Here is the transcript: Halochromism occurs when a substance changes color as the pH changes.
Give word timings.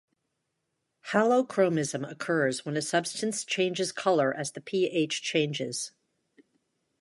Halochromism 1.11 2.09
occurs 2.09 2.65
when 2.65 2.75
a 2.75 2.81
substance 2.81 3.45
changes 3.45 3.91
color 3.91 4.33
as 4.33 4.53
the 4.53 4.61
pH 4.61 5.21
changes. 5.21 5.91